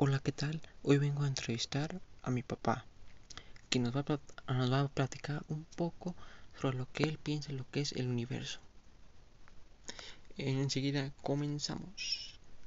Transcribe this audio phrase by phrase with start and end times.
[0.00, 0.60] Hola, ¿qué tal?
[0.84, 2.86] Hoy vengo a entrevistar a mi papá,
[3.68, 4.04] que nos va
[4.46, 6.14] a, nos va a platicar un poco
[6.56, 8.60] sobre lo que él piensa, lo que es el universo.
[10.36, 12.27] Enseguida comenzamos.